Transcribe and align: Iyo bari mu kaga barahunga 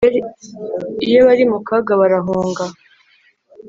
Iyo 1.07 1.19
bari 1.27 1.43
mu 1.51 1.59
kaga 1.67 1.93
barahunga 2.01 2.63